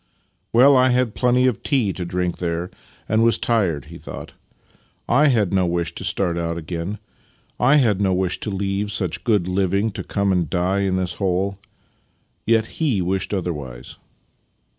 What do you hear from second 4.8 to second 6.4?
"/ had no wish to start